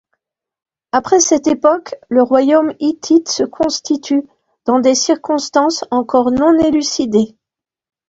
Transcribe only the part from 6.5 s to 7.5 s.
élucidées.